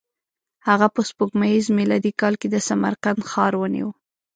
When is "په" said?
0.95-1.01